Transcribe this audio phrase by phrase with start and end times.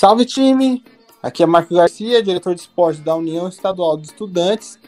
[0.00, 0.84] Salve time!
[1.20, 4.78] Aqui é Marco Garcia, diretor de esporte da União Estadual de Estudantes,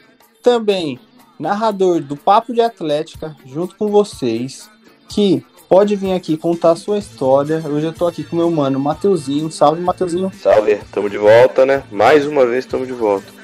[0.41, 0.97] também
[1.37, 4.69] narrador do Papo de Atlética, junto com vocês,
[5.09, 7.61] que pode vir aqui contar a sua história.
[7.67, 9.51] Hoje eu tô aqui com meu mano Mateuzinho.
[9.51, 10.31] Salve, Mateuzinho.
[10.33, 11.83] Salve, tamo de volta, né?
[11.91, 13.40] Mais uma vez tamo de volta.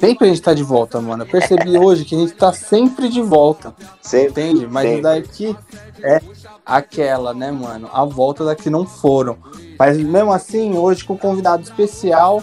[0.00, 1.24] Sempre a gente tá de volta, mano.
[1.24, 3.74] Eu percebi hoje que a gente tá sempre de volta.
[4.00, 4.48] Sempre.
[4.48, 4.66] Entende?
[4.66, 5.02] Mas sempre.
[5.02, 5.56] daqui
[6.02, 6.20] é
[6.64, 7.90] aquela, né, mano?
[7.92, 9.36] A volta daqui não foram.
[9.78, 12.42] Mas mesmo assim, hoje com um convidado especial,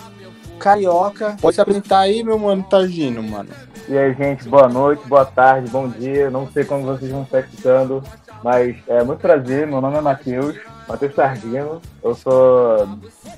[0.60, 1.36] carioca.
[1.42, 3.50] Pode se apresentar aí, meu mano Targino, mano.
[3.90, 6.30] E aí, gente, boa noite, boa tarde, bom dia.
[6.30, 8.04] Não sei como vocês vão estar escutando,
[8.44, 9.66] mas é muito prazer.
[9.66, 10.56] Meu nome é Matheus,
[10.88, 11.82] Matheus Targino.
[12.04, 12.88] Eu sou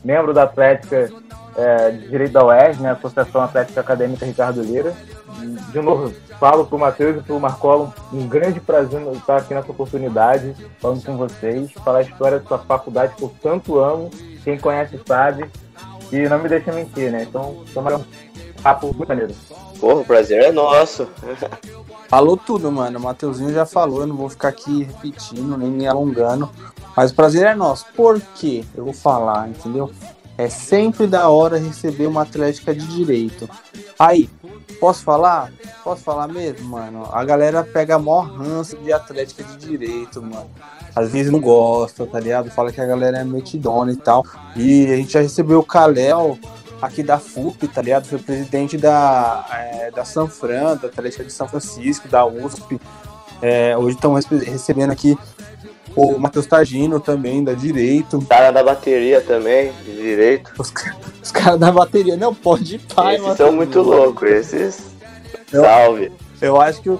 [0.03, 1.09] membro da Atlética
[1.59, 4.93] é, de Direito da UERJ, né, Associação Atlética Acadêmica Ricardo Lira.
[5.71, 9.53] De novo, falo para o Matheus e para o Marcolo, um grande prazer estar aqui
[9.53, 14.09] nessa oportunidade, falando com vocês, falar a história da sua faculdade que eu tanto amo,
[14.43, 15.49] quem conhece sabe,
[16.11, 17.23] e não me deixa mentir, né?
[17.23, 18.05] Então, tomara um
[18.63, 19.35] papo muito maneiro.
[19.79, 21.07] Porra, o prazer é nosso.
[22.09, 22.97] Falou tudo, mano.
[22.97, 26.49] O Mateuzinho já falou, eu não vou ficar aqui repetindo, nem me alongando.
[26.97, 27.85] Mas o prazer é nosso.
[27.95, 28.65] Por quê?
[28.75, 29.91] Eu vou falar, entendeu?
[30.39, 33.49] É sempre da hora receber uma atlética de direito.
[33.99, 34.29] Aí,
[34.79, 35.51] posso falar?
[35.83, 37.09] Posso falar mesmo, mano?
[37.11, 40.49] A galera pega maior ranço de atlética de direito, mano.
[40.95, 42.49] Às vezes não gosta, tá ligado?
[42.51, 44.25] Fala que a galera é metidona e tal.
[44.55, 46.39] E a gente já recebeu o Kalel
[46.81, 48.05] aqui da FUP, tá ligado?
[48.05, 52.79] Foi presidente da, é, da Sanfran, da Atlética de São Francisco, da USP.
[53.41, 55.17] É, hoje estão recebendo aqui
[55.99, 58.21] o Matheus Targino também, da Direito.
[58.29, 60.51] Cara da bateria também, de direito.
[60.57, 60.73] Os,
[61.21, 62.15] os caras da bateria.
[62.15, 63.15] Não, pode ir, pai.
[63.15, 64.85] Esses são muito loucos, esses.
[65.51, 66.11] Eu, Salve.
[66.41, 66.99] Eu acho que o,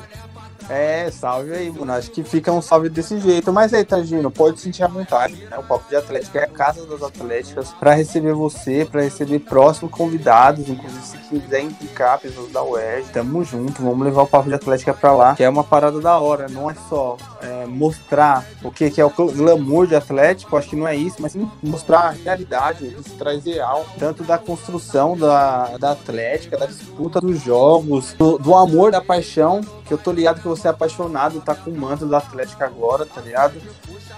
[0.69, 1.91] é, salve aí, mano.
[1.93, 3.51] Acho que fica um salve desse jeito.
[3.51, 5.35] Mas aí, Tangino, pode sentir à vontade.
[5.35, 5.57] Né?
[5.57, 9.91] O Papo de Atlética é a casa das atléticas para receber você, para receber próximos
[9.91, 10.69] convidados.
[10.69, 13.81] Inclusive, se quiser implicar pessoas da UERJ, tamo junto.
[13.81, 16.47] Vamos levar o Papo de Atlética para lá, que é uma parada da hora.
[16.47, 20.75] Não é só é, mostrar o que, que é o glamour de Atlético, acho que
[20.75, 25.77] não é isso, mas sim mostrar a realidade, isso traz real, tanto da construção da,
[25.77, 30.39] da Atlética, da disputa dos jogos, do, do amor, da paixão, que eu tô ligado
[30.39, 33.55] que você é apaixonado, tá com o manto da Atlética agora, tá ligado?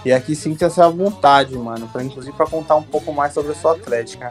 [0.04, 3.54] E aqui sinta-se à vontade, mano, pra, inclusive para contar um pouco mais sobre a
[3.54, 4.30] sua Atlética.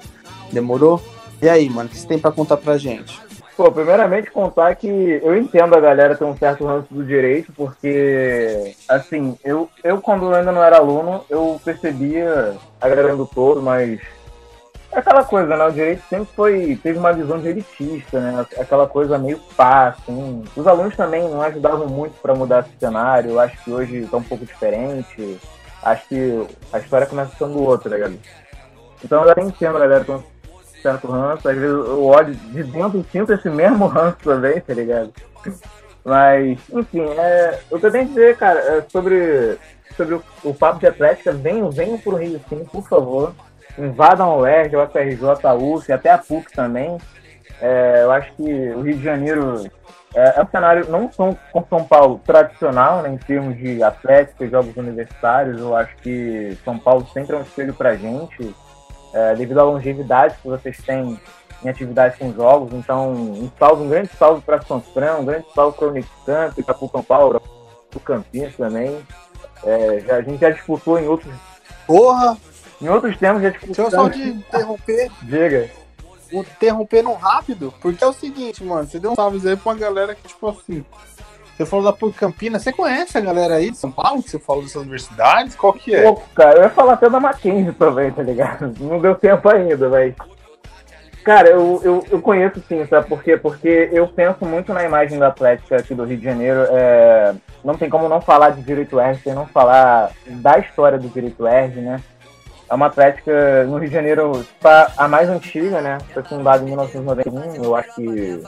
[0.52, 1.02] Demorou?
[1.42, 3.20] E aí, mano, o que você tem para contar pra gente?
[3.58, 8.76] Pô, primeiramente contar que eu entendo a galera ter um certo ranço do direito, porque,
[8.88, 14.00] assim, eu, eu quando ainda não era aluno, eu percebia a do todo, mas
[14.92, 15.66] aquela coisa, né?
[15.66, 18.46] O direito sempre foi, teve uma visão de elitista, né?
[18.58, 20.44] Aquela coisa meio pá, assim.
[20.56, 23.40] Os alunos também não ajudavam muito para mudar esse cenário.
[23.40, 25.40] Acho que hoje está um pouco diferente.
[25.84, 28.20] Acho que a história começa sendo outra, galera.
[29.04, 30.24] Então eu até entendo, galera, com
[30.82, 31.48] certo ranço.
[31.48, 35.12] Às vezes eu olho de dentro e sinto esse mesmo ranço também, tá ligado?
[36.04, 39.58] Mas, enfim, é, eu a dizer, cara, é sobre,
[39.96, 43.34] sobre o, o papo de atlética, venham, venham pro Rio sim, por favor
[43.78, 46.98] invadam o UERJ, o FRJ, a UF, até a PUC também.
[47.62, 49.70] É, eu acho que o Rio de Janeiro
[50.16, 54.76] é, é um cenário não com São Paulo tradicional, né, em termos de atlética, jogos
[54.76, 55.60] universitários.
[55.60, 58.56] Eu acho que São Paulo sempre é um espelho para a gente,
[59.14, 61.20] é, devido à longevidade que vocês têm
[61.64, 62.74] em atividades com jogos.
[62.74, 66.64] Então, um salve, um grande salve para São Fran, um grande salve para o Unicamp,
[66.64, 67.42] para o São Paulo,
[67.90, 69.00] para o Campinas também.
[69.64, 71.34] É, já, a gente já disputou em outros.
[71.86, 72.36] Porra!
[72.82, 75.12] Em outros termos, já Deixa eu só te interromper.
[75.22, 75.70] Diga.
[76.32, 78.88] Interrompendo rápido, porque é o seguinte, mano.
[78.88, 80.84] Você deu um salve aí pra uma galera que, tipo assim.
[81.56, 82.64] Você falou da PUC Campinas.
[82.64, 84.24] Você conhece a galera aí de São Paulo?
[84.24, 85.56] Que você falou dessas universidades?
[85.56, 86.04] Qual que é?
[86.04, 88.74] Pô, cara, eu ia falar até da Mackenzie também, tá ligado?
[88.80, 90.16] Não deu tempo ainda, mas.
[91.24, 93.38] Cara, eu, eu, eu conheço sim, sabe por quê?
[93.38, 96.62] Porque eu penso muito na imagem da Atlética aqui do Rio de Janeiro.
[96.72, 97.36] É...
[97.64, 101.46] Não tem como não falar de Direito ERG, sem não falar da história do Direito
[101.46, 102.02] ERG, né?
[102.72, 104.46] É uma atlética no Rio de Janeiro,
[104.98, 105.98] a mais antiga, né?
[106.14, 107.66] Foi fundada em 1991.
[107.66, 108.42] Eu acho que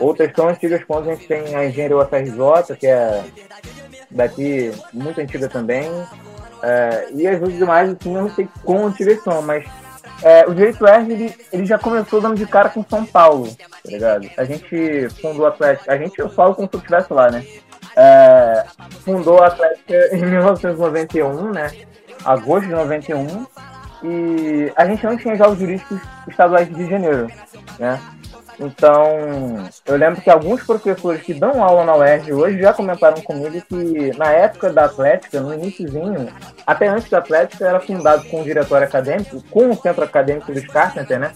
[0.00, 3.22] outras tão antigas quanto a gente tem a Engenharia UFRJ, que é
[4.10, 5.90] daqui muito antiga também.
[6.62, 9.62] É, e as outras demais, assim, eu não sei quão antigas são, mas
[10.22, 13.90] é, o Direito R ele, ele já começou dando de cara com São Paulo, tá
[13.90, 14.26] ligado?
[14.38, 17.44] A gente fundou a Atlética, a gente, eu falo como se eu estivesse lá, né?
[17.94, 18.64] É,
[19.04, 21.70] fundou a Atlética em 1991, né?
[22.24, 23.46] Agosto de 91,
[24.02, 27.30] e a gente não tinha jogos jurídicos estaduais de Janeiro,
[27.78, 28.00] né?
[28.60, 33.62] Então, eu lembro que alguns professores que dão aula na UERJ hoje já comentaram comigo
[33.62, 36.28] que na época da Atlética, no iníciozinho,
[36.66, 40.66] até antes da Atlética, era fundado com o diretório acadêmico, com o centro acadêmico dos
[40.66, 41.32] Carpenter, né?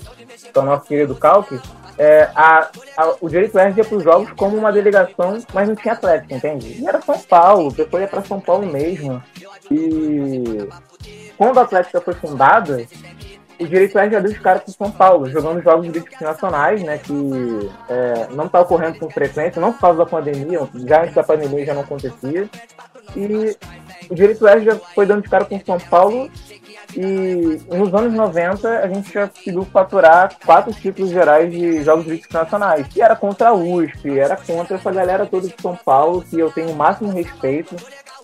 [0.53, 1.61] Que é o nosso querido Calque.
[1.97, 5.77] É, a, a, o direito UERJ ia para os jogos como uma delegação, mas não
[5.77, 6.81] tinha Atlética, entende?
[6.81, 9.23] E era São Paulo, depois ia para São Paulo mesmo.
[9.71, 10.69] E
[11.37, 12.85] quando a Atlética foi fundada,
[13.59, 17.71] o direito já deu os caras para São Paulo, jogando jogos jurídicos nacionais, né, que
[17.89, 21.67] é, não está ocorrendo com frequência, não por causa da pandemia, já antes da pandemia
[21.67, 22.49] já não acontecia.
[23.17, 23.57] E
[24.11, 26.31] o direito já foi dando de cara com São Paulo
[26.97, 32.35] e nos anos 90 a gente já conseguiu faturar quatro títulos gerais de jogos jurídicos
[32.35, 36.39] nacionais, que era contra a USP, era contra essa galera toda de São Paulo, que
[36.39, 37.77] eu tenho o máximo respeito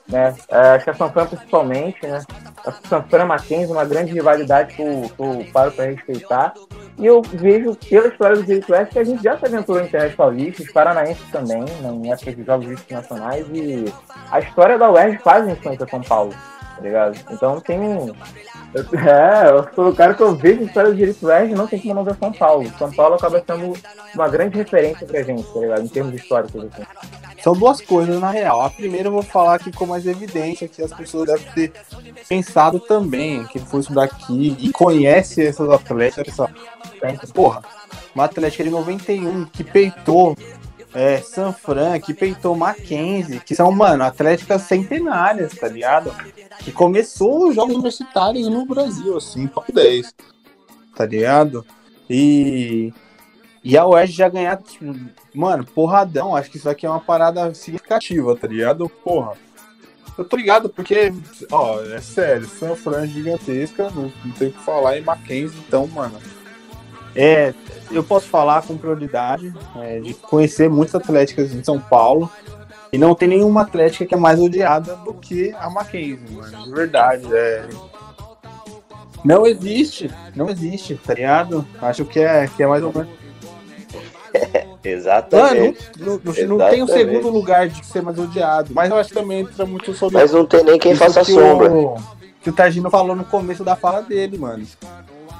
[0.08, 0.34] né?
[0.48, 2.22] É, acho que a Sanfran principalmente, né?
[2.64, 6.54] A Sanfran Mackenzie, uma grande rivalidade que eu, eu paro para respeitar.
[6.98, 9.88] E eu vejo pela história do Direito Oeste que a gente já se aventurou em
[9.88, 13.84] terras paulistas, paranaenses também, né, em época de jogos jurídicos nacionais, e
[14.32, 16.34] a história da UERJ faz influência São Paulo,
[16.74, 17.16] tá ligado?
[17.30, 18.12] Então tem um.
[18.68, 21.80] É, eu sou o cara que eu vejo a história do Direito Oeste não tem
[21.80, 22.70] como não ver São Paulo.
[22.78, 23.72] São Paulo acaba sendo
[24.14, 25.84] uma grande referência pra gente, tá ligado?
[25.84, 26.84] Em termos históricos, assim.
[27.42, 28.62] São duas coisas, na real.
[28.62, 31.72] A primeira eu vou falar aqui com mais evidência, que as pessoas devem ter
[32.28, 36.26] pensado também, que foi isso daqui e conhece essas atletas.
[36.26, 36.50] Essa...
[37.32, 37.62] Porra,
[38.14, 40.36] uma atlética de 91 que peitou
[40.94, 46.12] é, San Fran, que peitou Mackenzie, que são, mano, atléticas centenárias, tá ligado?
[46.60, 50.14] Que começou os jogos universitários no Brasil, assim, top 10,
[50.96, 51.64] tá ligado?
[52.08, 52.92] E
[53.68, 54.96] e a Oeste já ganhar, tipo,
[55.34, 56.34] mano, porradão.
[56.34, 58.88] Acho que isso aqui é uma parada significativa, tá ligado?
[58.88, 59.34] Porra.
[60.16, 61.12] Eu tô ligado porque,
[61.52, 65.62] ó, é sério, São Fran é gigantesca, não, não tem o que falar em Mackenzie,
[65.68, 66.18] então, mano.
[67.14, 67.52] É,
[67.90, 72.30] eu posso falar com prioridade é, de conhecer muitas atléticas em São Paulo.
[72.90, 76.64] E não tem nenhuma atlética que é mais odiada do que a Mackenzie, mano.
[76.64, 77.26] De verdade.
[77.30, 77.68] É,
[79.22, 81.66] não existe, não existe, tá ligado?
[81.82, 83.27] Acho que é, que é mais ou menos.
[84.84, 85.90] Exatamente.
[85.98, 88.70] Mano, não, não, não, tem um segundo lugar de ser mais odiado.
[88.72, 90.18] Mas eu acho que também entra muito sobre.
[90.18, 91.72] Mas não tem nem quem faça que sombra.
[91.72, 91.96] O,
[92.40, 94.64] que o Targino falou no começo da fala dele, mano.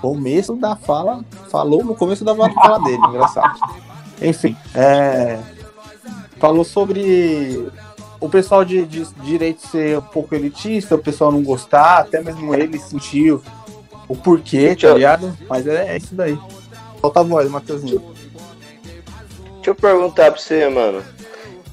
[0.01, 1.25] Começo da fala.
[1.51, 3.59] Falou no começo da fala dele, engraçado.
[4.21, 5.39] Enfim, é,
[6.39, 7.71] falou sobre
[8.21, 12.21] o pessoal de, de, de direito ser um pouco elitista, o pessoal não gostar, até
[12.21, 13.43] mesmo ele sentiu
[14.09, 15.37] o porquê, tá ligado?
[15.49, 16.39] Mas é, é isso daí.
[17.01, 18.03] Falta a voz, Matheusinho.
[19.69, 21.03] Deixa eu perguntar pra você, mano.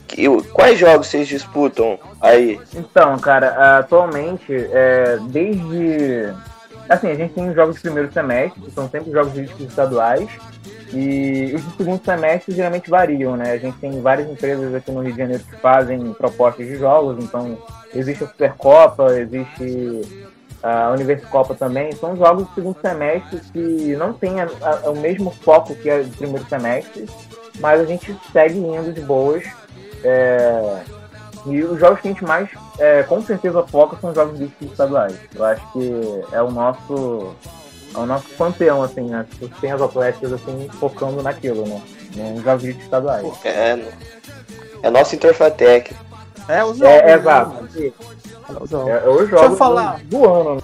[0.06, 2.59] Que, quais jogos vocês disputam aí?
[2.74, 6.33] Então, cara, atualmente, é, desde.
[6.89, 10.30] Assim, a gente tem os jogos de primeiro semestre, que são sempre jogos jurídicos estaduais.
[10.94, 13.53] E os de segundo semestre geralmente variam, né?
[13.53, 17.24] A gente tem várias empresas aqui no Rio de Janeiro que fazem propostas de jogos,
[17.24, 17.57] então
[17.94, 20.01] existe a Supercopa, existe
[20.62, 21.94] a Universicopa também.
[21.94, 26.03] São jogos de segundo semestre que não têm a, a, o mesmo foco que a
[26.03, 27.06] de primeiro semestre,
[27.60, 29.44] mas a gente segue indo de boas.
[30.04, 30.84] É,
[31.46, 32.50] e os jogos que a gente mais,
[32.80, 35.16] é, com certeza, foca são os jogos de estaduais.
[35.34, 35.92] Eu acho que
[36.31, 37.36] é o nosso,
[37.94, 39.25] é o nosso panteão, assim, né?
[39.30, 41.81] Tipo, tem as atléticas, assim, focando naquilo, né?
[42.34, 43.28] Nos jogos de estaduais.
[43.44, 43.80] É,
[44.81, 45.96] é nosso Interfatec.
[46.48, 46.94] É, os jogos.
[46.94, 47.63] É, exato.
[47.63, 47.92] Né?
[48.50, 48.90] É, os jogos.
[48.90, 50.00] É, os jogos Deixa eu falar.
[50.06, 50.63] Do, do ano.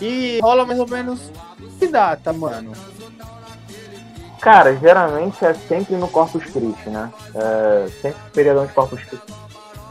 [0.00, 1.30] E rola mais ou menos
[1.78, 2.72] que data, mano?
[4.42, 7.12] Cara, geralmente é sempre no Corpus Christi, né?
[7.32, 9.32] É, sempre feriadão de Corpus Christi.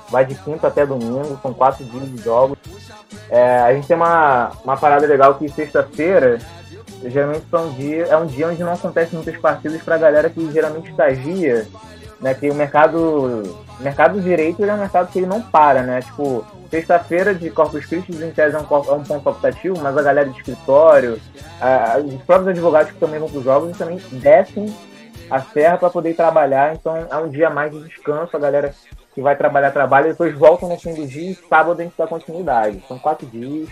[0.09, 2.57] Vai de quinta até domingo, são quatro dias de jogos.
[3.29, 6.37] É, a gente tem uma, uma parada legal que sexta-feira,
[7.01, 10.91] geralmente são dia, é um dia onde não acontece muitas partidas pra galera que geralmente
[10.91, 11.65] estagia,
[12.21, 12.33] né?
[12.33, 12.97] Que o mercado,
[13.79, 16.01] o mercado do direito é um mercado que ele não para, né?
[16.01, 20.01] Tipo, Sexta-feira de Corpus Christi, em tese, é um, é um ponto facultativo, mas a
[20.01, 21.19] galera de escritório,
[21.59, 24.73] a, os próprios advogados que também vão para os jogos, também descem
[25.29, 26.73] a serra para poder trabalhar.
[26.73, 28.73] Então é um dia mais de descanso, a galera
[29.13, 31.93] que vai trabalhar, trabalha, e depois voltam no fim do dia e sábado a gente
[31.97, 32.81] dá continuidade.
[32.87, 33.67] São quatro dias.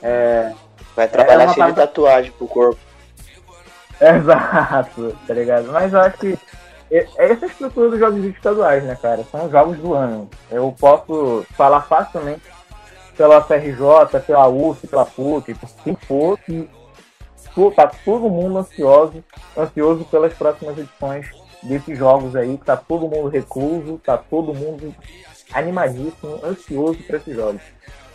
[0.00, 0.52] É,
[0.94, 2.78] vai trabalhar é cheio de tatuagem pro corpo.
[4.00, 5.72] Exato, tá ligado?
[5.72, 6.38] Mas eu acho que
[6.90, 9.24] é, é essa estrutura dos jogos estaduais, né, cara?
[9.30, 10.28] São os jogos do ano.
[10.50, 12.42] Eu posso falar facilmente
[13.16, 16.68] pela FRJ, pela UF, pela PUC, por quem for, que
[17.74, 19.24] tá todo mundo ansioso,
[19.56, 21.26] ansioso pelas próximas edições
[21.62, 24.94] desses jogos aí, tá todo mundo recluso, tá todo mundo
[25.52, 27.62] animadíssimo, ansioso para esses jogos.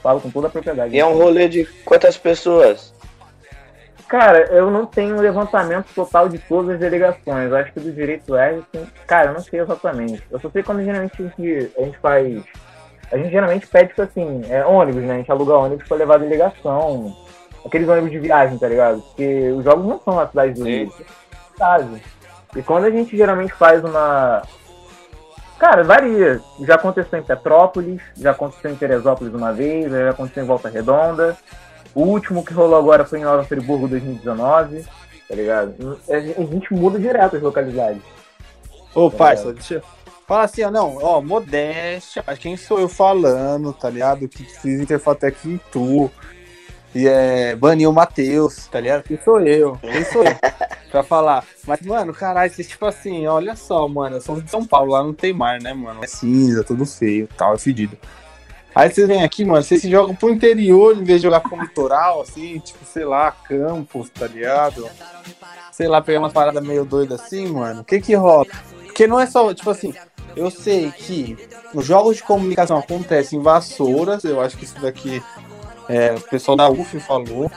[0.02, 0.96] Falo com toda a propriedade.
[0.96, 2.94] E é um rolê de quantas pessoas?
[4.14, 7.50] Cara, eu não tenho levantamento total de todas as delegações.
[7.50, 10.22] Eu acho que do direito é, assim, cara, eu não sei exatamente.
[10.30, 12.44] Eu só sei quando geralmente a gente, a gente faz.
[13.12, 15.16] A gente geralmente pede, tipo assim, é ônibus, né?
[15.16, 17.12] A gente aluga ônibus pra levar delegação.
[17.66, 19.02] Aqueles ônibus de viagem, tá ligado?
[19.02, 20.94] Porque os jogos não são na cidade do Rio.
[21.52, 22.04] Cidade.
[22.56, 24.44] E quando a gente geralmente faz uma.
[25.58, 26.40] Cara, varia.
[26.60, 31.36] Já aconteceu em Petrópolis, já aconteceu em Teresópolis uma vez, já aconteceu em Volta Redonda.
[31.96, 34.84] O último que rolou agora foi em Nova Friburgo 2019,
[35.28, 36.00] tá ligado?
[36.10, 38.02] A gente muda direto as localidades.
[38.96, 39.84] Ô, tá parça, deixa eu...
[40.26, 44.28] Fala assim, ó, não, ó, modéstia, quem sou eu falando, tá ligado?
[44.28, 46.10] Que fiz Interfatec em tu.
[46.96, 49.04] E é, baniu o Matheus, tá ligado?
[49.04, 49.78] Quem sou eu?
[49.82, 50.36] Quem sou eu?
[50.90, 51.44] pra falar.
[51.68, 55.04] Mas, mano, caralho, vocês, tipo assim, olha só, mano, eu sou de São Paulo, lá
[55.04, 56.04] não tem mar, né, mano?
[56.04, 57.98] É cinza, tudo feio tal, é fedido.
[58.76, 61.60] Aí vocês vêm aqui, mano, vocês se jogam pro interior em vez de jogar pro
[61.62, 64.90] litoral, assim, tipo, sei lá, campos, tá ligado?
[65.72, 67.82] Sei lá, pegar umas paradas meio doidas assim, mano.
[67.82, 68.46] O que que rola?
[68.86, 69.94] Porque não é só, tipo assim,
[70.36, 71.38] eu sei que
[71.74, 75.22] os jogos de comunicação acontecem em vassouras, eu acho que isso daqui
[75.88, 77.52] é, o pessoal da UF falou,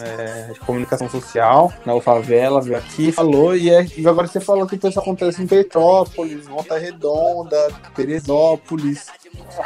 [0.00, 4.66] é, de comunicação social, na UFAVELA, veio aqui falou, e, é, e agora você falou
[4.66, 9.06] que isso acontece em Petrópolis, Volta Redonda, Teresópolis.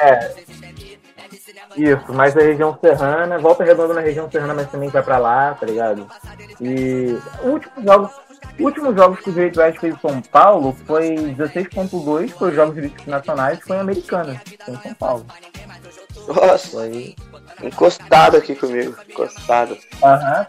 [0.01, 0.35] É.
[1.77, 5.55] Isso, mas a região serrana, volta redonda na região serrana, mas também vai pra lá,
[5.55, 6.07] tá ligado?
[6.61, 8.11] E o último jogo,
[8.59, 12.75] últimos jogos que o Direito Oeste fez em São Paulo foi 16.2, foi os Jogos
[12.75, 15.27] Jurídicos Nacionais, foi em Americana, foi em São Paulo.
[16.27, 17.15] Nossa, foi...
[17.63, 19.77] encostado aqui comigo, encostado.
[20.03, 20.47] Aham,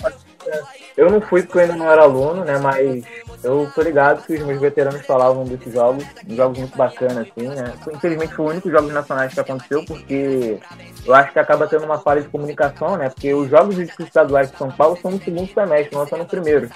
[0.95, 3.03] eu não fui porque eu ainda não era aluno, né, mas
[3.43, 7.73] eu tô ligado que os meus veteranos falavam desses jogos, jogos muito bacanas, assim, né?
[7.93, 10.59] Infelizmente foi o único jogo nacionais que aconteceu, porque
[11.05, 13.09] eu acho que acaba tendo uma falha de comunicação, né?
[13.09, 16.25] Porque os jogos de estaduais de São Paulo são no segundo semestre, não são no
[16.25, 16.69] primeiro.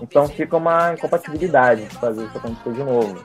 [0.00, 3.24] Então fica uma incompatibilidade de fazer isso acontecer de novo.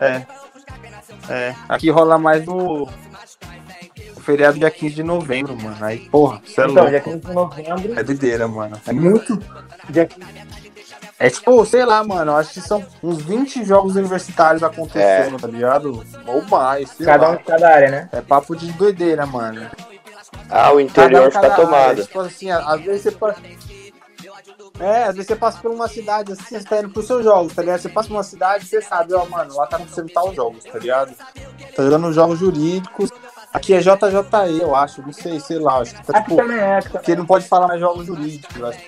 [0.00, 0.26] É.
[1.28, 1.54] É.
[1.68, 2.88] Aqui rola mais no
[4.22, 5.76] feriado dia 15 de novembro, mano.
[5.80, 6.90] Aí, porra, você é então, louco.
[6.90, 7.98] dia 15 de novembro.
[7.98, 8.80] É doideira, mano.
[8.86, 9.38] É muito.
[9.90, 10.08] Dia...
[11.18, 15.38] É tipo, sei lá, mano, acho que são uns 20 jogos universitários acontecendo, é.
[15.38, 16.04] tá ligado?
[16.26, 16.92] Ou mais.
[16.94, 17.32] Cada lá.
[17.34, 18.08] um de cada área, né?
[18.10, 19.70] É papo de doideira, mano.
[20.50, 22.02] Ah, o interior fica tomado.
[22.02, 23.40] Tipo assim, às vezes você passa.
[24.80, 27.54] É, às vezes você passa por uma cidade assim, você tá indo pros seus jogos,
[27.54, 27.80] tá ligado?
[27.80, 30.78] Você passa por uma cidade, você sabe, ó, mano, lá tá acontecendo tal jogos, tá
[30.78, 31.14] ligado?
[31.76, 33.10] Tá jogando jogos jurídicos.
[33.52, 36.40] Aqui é JJE, eu acho, não sei, sei lá, acho que tá tipo.
[36.40, 38.80] É, porque não pode falar mais jogos jurídicos, eu acho.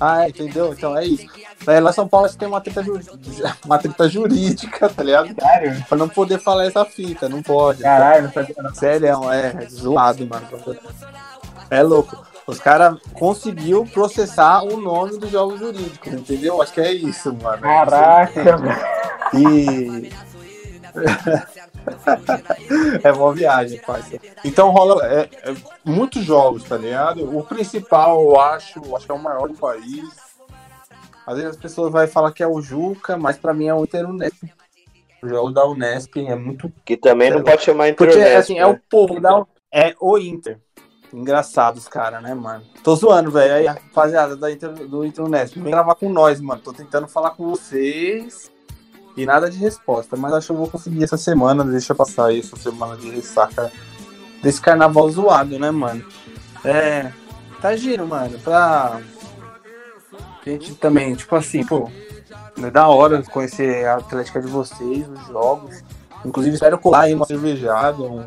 [0.00, 0.72] Ah, é, entendeu?
[0.72, 1.26] Então é isso.
[1.66, 2.82] Aí lá em São Paulo tem uma treta,
[3.64, 5.34] uma treta jurídica, tá ligado?
[5.40, 5.84] Sério?
[5.88, 7.82] Pra não poder falar essa fita, não pode.
[7.82, 8.74] Caralho, não sabia não.
[8.74, 10.46] Sério, é zoado, mano.
[11.70, 12.24] É louco.
[12.46, 16.60] Os caras conseguiu processar o nome dos jogos jurídicos, entendeu?
[16.60, 17.62] Acho que é isso, mano.
[17.62, 18.76] Caraca, mano.
[19.32, 20.12] E.
[23.02, 24.24] é uma viagem, parceiro.
[24.44, 27.36] Então rola é, é, muitos jogos, tá ligado?
[27.36, 30.04] O principal, eu acho, acho que é o maior do país.
[31.26, 33.84] Às vezes as pessoas vão falar que é o Juca, mas pra mim é o
[33.84, 34.44] Inter Unesp.
[35.22, 36.70] O jogo da Unesp é muito.
[36.84, 38.60] Que também não pode chamar Inter Porque, assim, né?
[38.60, 39.44] é o povo da.
[39.72, 40.60] É o Inter.
[41.12, 42.64] Engraçado os caras, né, mano?
[42.82, 43.54] Tô zoando, velho.
[43.54, 46.60] Aí, rapaziada da Inter, do Inter Unesp, vem gravar com nós, mano.
[46.60, 48.52] Tô tentando falar com vocês
[49.16, 52.40] e nada de resposta, mas acho que eu vou conseguir essa semana, deixa passar aí
[52.40, 53.70] essa semana de ressaca
[54.42, 56.04] desse carnaval zoado, né, mano?
[56.64, 57.12] É.
[57.60, 59.00] Tá giro, mano, pra.
[60.44, 61.90] Gente também, tipo assim, pô,
[62.62, 65.82] é da hora conhecer a Atlética de vocês, os jogos.
[66.24, 68.26] Inclusive, espero colar aí uma cervejada, um,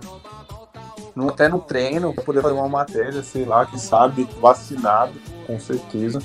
[1.16, 5.14] no, até no treino, pra poder fazer uma matéria, sei lá, que sabe, vacinado,
[5.46, 6.20] com certeza.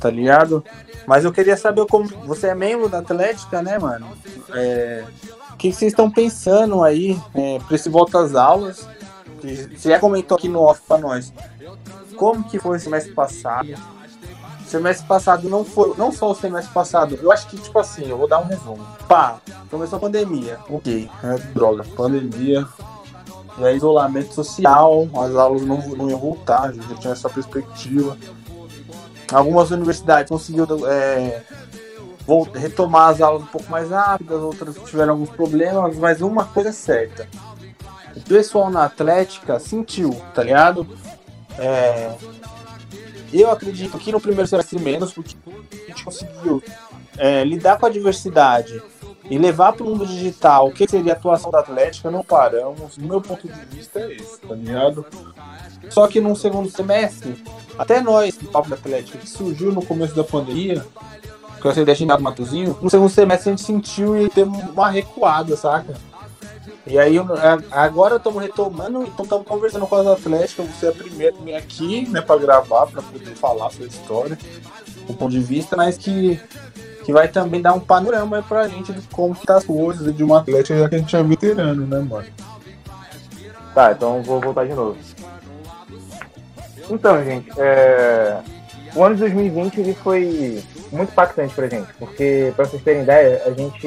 [0.00, 0.64] Tá ligado?
[1.06, 2.08] Mas eu queria saber como.
[2.26, 4.06] Você é membro da Atlética, né, mano?
[4.54, 5.04] É,
[5.52, 8.88] o que vocês estão pensando aí é, para esse volta às aulas?
[9.42, 11.32] Você já comentou aqui no off para nós.
[12.16, 13.74] Como que foi o semestre passado?
[14.66, 18.16] Semestre passado não foi, não só o semestre passado, eu acho que, tipo assim, eu
[18.16, 18.86] vou dar um resumo.
[19.08, 22.64] Pá, começou a pandemia, ok, é, droga, pandemia,
[23.58, 27.28] e aí isolamento social, as aulas não, não iam voltar, a gente já tinha essa
[27.28, 28.16] perspectiva.
[29.32, 31.42] Algumas universidades conseguiram é,
[32.54, 36.72] retomar as aulas um pouco mais rápidas, outras tiveram alguns problemas, mas uma coisa é
[36.72, 37.28] certa.
[38.16, 40.86] O pessoal na Atlética sentiu, tá ligado?
[41.58, 42.12] É,
[43.32, 45.36] eu acredito que no primeiro semestre menos, porque
[45.72, 46.62] a gente conseguiu
[47.16, 48.82] é, lidar com a diversidade
[49.30, 52.98] e levar para o mundo digital o que seria a atuação da Atlética, não paramos.
[52.98, 55.06] No meu ponto de vista é esse, tá ligado?
[55.88, 57.42] Só que no segundo semestre
[57.78, 60.84] até nós, do Papo da Atlética, que surgiu no começo da pandemia,
[61.60, 65.56] que eu sei destinado Matozinho, no segundo semestre a gente sentiu e teve uma recuada,
[65.56, 65.94] saca?
[66.86, 67.16] E aí
[67.70, 72.20] agora estamos retomando, então estamos conversando com as atléticas, você é a primeira aqui, né,
[72.20, 74.36] para gravar, para poder falar a sua história,
[75.06, 76.40] o ponto de vista, mas que,
[77.04, 80.40] que vai também dar um panorama pra gente de como tá as coisas de uma
[80.40, 82.26] atlética, já que a gente é veterano, né, mano?
[83.74, 84.96] Tá, então vou voltar de novo.
[86.90, 88.38] Então, gente, é...
[88.94, 93.42] o ano de 2020 ele foi muito impactante pra gente, porque, pra vocês terem ideia,
[93.46, 93.86] a gente,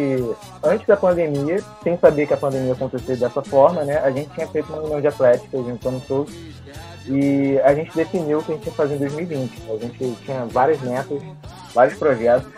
[0.63, 4.29] antes da pandemia, sem saber que a pandemia ia acontecer dessa forma, né, a gente
[4.29, 6.33] tinha feito uma reunião de atlética, juntando todos,
[7.05, 9.63] e a gente definiu o que a gente ia fazer em 2020.
[9.69, 11.21] A gente tinha várias metas,
[11.73, 12.49] vários projetos,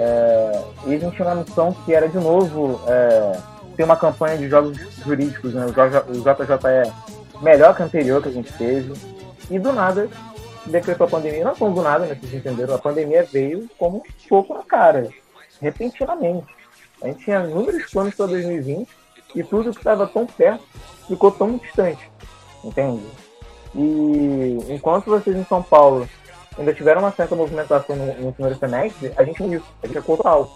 [0.00, 3.36] é, e a gente tinha uma missão que era, de novo, é,
[3.76, 6.92] ter uma campanha de jogos jurídicos, né, o JJE
[7.42, 8.92] melhor que a anterior que a gente teve,
[9.50, 10.08] e do nada
[10.66, 14.28] decretou a pandemia, não foi do nada, né, vocês entenderam, a pandemia veio como um
[14.28, 15.08] pouco na cara,
[15.60, 16.46] repentinamente.
[17.02, 18.88] A gente tinha inúmeros planos para 2020
[19.34, 20.64] e tudo que estava tão perto
[21.08, 22.08] ficou tão distante,
[22.62, 23.04] entende?
[23.74, 26.08] E enquanto vocês em São Paulo
[26.58, 30.02] ainda tiveram uma certa movimentação no, no primeiro semestre, a gente viu, a gente é
[30.02, 30.50] total.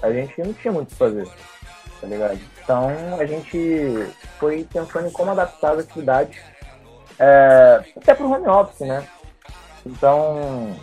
[0.00, 1.28] A gente não tinha muito o que fazer,
[2.00, 2.38] tá ligado?
[2.62, 4.06] Então a gente
[4.38, 6.38] foi pensando em como adaptar as atividades
[7.18, 9.04] é, até para o home office, né?
[9.84, 10.76] Então,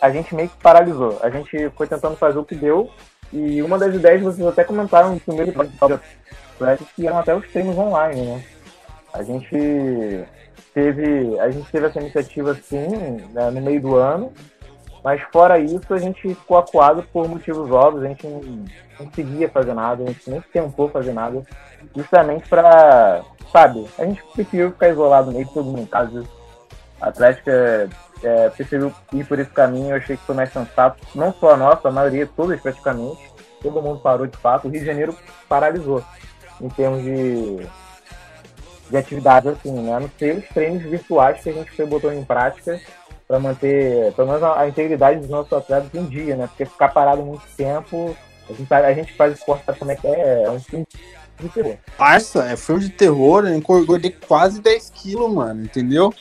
[0.00, 1.18] a gente meio que paralisou.
[1.22, 2.90] A gente foi tentando fazer o que deu.
[3.32, 6.00] E uma das ideias, vocês até comentaram no primeiro episódio,
[6.94, 8.44] que eram até os treinos online, né?
[9.12, 10.24] A gente
[10.74, 12.88] teve, a gente teve essa iniciativa assim,
[13.32, 14.32] né, no meio do ano,
[15.02, 18.64] mas fora isso, a gente ficou acuado por motivos óbvios, a gente não,
[18.98, 21.42] conseguia fazer nada, a gente nem tentou fazer nada,
[21.96, 26.22] justamente para, sabe, a gente preferiu ficar isolado meio todo mundo em casa,
[27.00, 27.88] a Atlética
[28.22, 30.98] é, preferiu ir por esse caminho, eu achei que foi mais sensato.
[31.14, 33.30] Não só a nossa, a maioria, todas praticamente.
[33.62, 34.68] Todo mundo parou de fato.
[34.68, 35.16] O Rio de Janeiro
[35.48, 36.04] paralisou
[36.60, 37.66] em termos de,
[38.90, 39.94] de atividades, assim, né?
[39.94, 42.80] A não ser os treinos virtuais que a gente botando em prática
[43.26, 46.48] para manter, pelo menos, a, a, integridade dos nossos atletas em dia, né?
[46.48, 48.16] Porque ficar parado muito tempo,
[48.48, 50.42] a gente, a gente faz esporte, sabe como é que é?
[50.42, 50.84] É um filme
[51.38, 51.76] de terror.
[51.96, 56.12] Parça, é filme de terror, eu engordei quase 10 quilos, mano, entendeu?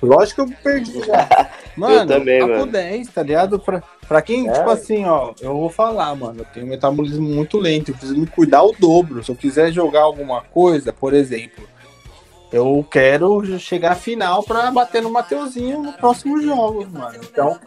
[0.00, 1.28] Lógico que eu perdi já.
[1.76, 2.72] Mano, eu também, papo mano.
[2.72, 3.58] 10, tá ligado?
[3.60, 4.52] Pra, pra quem, é.
[4.52, 8.18] tipo assim, ó, eu vou falar, mano, eu tenho um metabolismo muito lento, eu preciso
[8.18, 9.22] me cuidar o dobro.
[9.22, 11.68] Se eu quiser jogar alguma coisa, por exemplo,
[12.50, 17.18] eu quero chegar à final pra bater no Mateuzinho no próximo jogo, mano.
[17.22, 17.58] Então,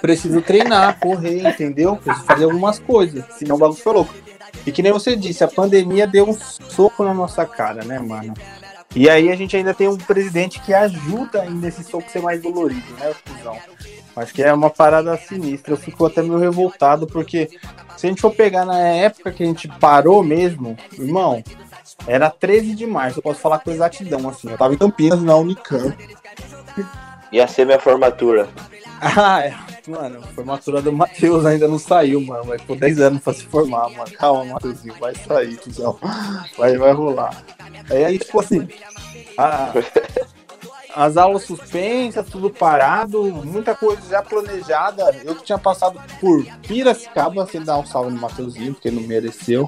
[0.00, 1.96] preciso treinar, correr, entendeu?
[1.96, 4.14] Preciso fazer algumas coisas, senão o bagulho foi louco.
[4.66, 8.34] E que nem você disse, a pandemia deu um soco na nossa cara, né, mano?
[8.94, 12.40] E aí a gente ainda tem um presidente que ajuda ainda esse soco ser mais
[12.40, 13.56] dolorido, né, Fusão?
[14.16, 15.74] Acho que é uma parada sinistra.
[15.74, 17.50] Eu fico até meio revoltado, porque
[17.96, 21.44] se a gente for pegar na época que a gente parou mesmo, irmão,
[22.06, 24.50] era 13 de março, eu posso falar com exatidão, assim.
[24.50, 25.96] Eu tava em Campinas, na Unicamp.
[27.32, 28.48] Ia ser minha formatura.
[28.98, 29.54] Ah, é.
[29.86, 32.44] Mano, a formatura do Matheus ainda não saiu, mano.
[32.44, 34.10] Vai por 10 anos pra se formar, mano.
[34.18, 35.98] Calma, Matheusinho, vai sair, Tuzão.
[36.56, 37.44] Vai, vai rolar.
[37.90, 38.66] Aí, aí tipo assim,
[39.36, 39.72] a,
[40.94, 45.14] as aulas suspensas, tudo parado, muita coisa já planejada.
[45.22, 49.66] Eu que tinha passado por Piracicaba, sem dar um salve no Matheusinho, porque não mereceu.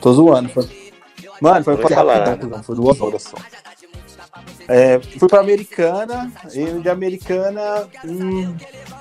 [0.00, 0.50] Tô zoando.
[0.50, 0.81] Foi...
[1.42, 3.36] Mano, foi, foi, rapidão, foi duas horas só.
[4.68, 8.54] É, fui para Americana, e de Americana hum,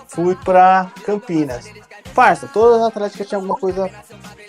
[0.07, 1.69] fui para Campinas.
[2.15, 3.87] Farsa, todas as atléticas tinham alguma coisa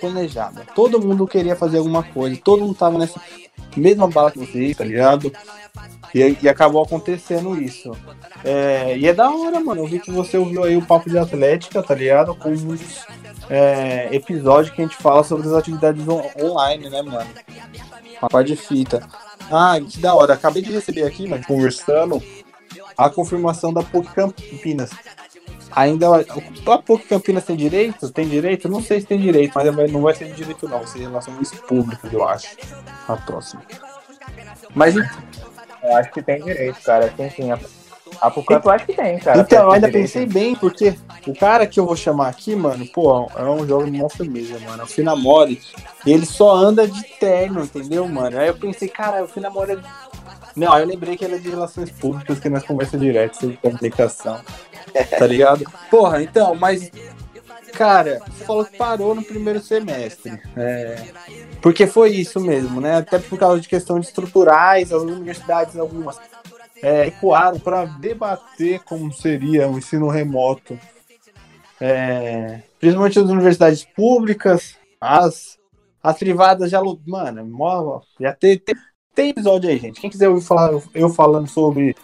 [0.00, 0.64] planejada.
[0.74, 3.20] Todo mundo queria fazer alguma coisa, todo mundo tava nessa
[3.76, 5.30] mesma bala que vocês, tá ligado?
[6.14, 7.94] E, e acabou acontecendo isso.
[8.42, 9.82] É, e é da hora, mano.
[9.82, 12.34] Eu vi que você ouviu aí o Papo de Atlética, tá ligado?
[12.34, 13.04] Com uns
[13.52, 17.28] é, episódios que a gente fala sobre as atividades on online, né, mano?
[18.22, 19.06] Uma parte de fita.
[19.50, 20.32] Ah, que da hora.
[20.32, 22.22] Acabei de receber aqui, mas conversando,
[22.96, 24.90] a confirmação da PUC Campinas.
[25.70, 26.06] Ainda
[26.66, 28.10] a PUC Campinas tem direito?
[28.10, 28.70] Tem direito?
[28.70, 31.50] Não sei se tem direito, mas não vai ser de direito não, vai ser relações
[31.50, 32.56] públicas, eu acho.
[33.06, 33.62] A próxima.
[34.74, 37.12] Mas eu acho que tem direito, cara.
[37.14, 37.50] Sim, sim.
[37.50, 37.58] A
[38.30, 39.40] Pucamp eu acho que tem, cara.
[39.40, 40.94] Então, eu ainda pensei bem, porque
[41.26, 44.60] o cara que eu vou chamar aqui, mano, pô, é um jogo de mostra mesmo,
[44.60, 44.82] mano.
[44.82, 45.60] É o Finamore.
[46.06, 48.38] E ele só anda de terno, entendeu, mano?
[48.38, 49.78] Aí eu pensei, cara, o Finamore é.
[50.54, 53.56] Não, aí eu lembrei que ele é de relações públicas, que nós conversa direto sobre
[53.56, 54.40] comunicação.
[55.18, 55.64] Tá ligado?
[55.90, 56.90] Porra, então, mas.
[57.72, 60.38] Cara, você falou que parou no primeiro semestre.
[60.56, 61.02] É,
[61.62, 62.98] porque foi isso mesmo, né?
[62.98, 66.18] Até por causa de questões estruturais, as universidades, algumas
[66.82, 70.76] é, ecoaram para debater como seria o ensino remoto,
[71.80, 75.58] é, principalmente as universidades públicas, as,
[76.02, 76.82] as privadas já.
[77.06, 78.74] Mano, já tem, tem,
[79.14, 80.00] tem episódio aí, gente.
[80.00, 81.94] Quem quiser ouvir falar, eu falando sobre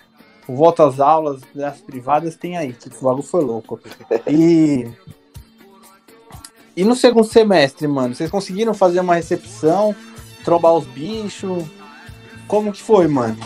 [0.46, 3.80] o voto às aulas das privadas, tem aí, que o bagulho foi louco.
[4.28, 4.88] E.
[6.76, 9.92] E no segundo semestre, mano, vocês conseguiram fazer uma recepção,
[10.44, 11.64] trombar os bichos?
[12.46, 13.36] Como que foi, mano?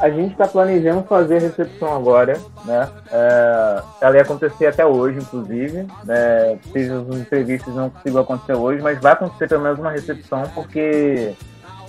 [0.00, 2.88] A gente está planejando fazer a recepção agora, né?
[3.12, 5.86] É, ela ia acontecer até hoje, inclusive.
[6.04, 6.58] Né?
[6.72, 11.34] Fiz os entrevistas não conseguiu acontecer hoje, mas vai acontecer pelo menos uma recepção, porque